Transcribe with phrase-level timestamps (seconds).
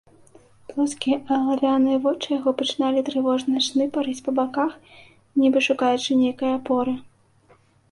[0.69, 4.71] Плоскія алавяныя вочы яго пачыналі трывожна шныпарыць па баках,
[5.43, 6.93] нібы шукаючы нейкае апоры.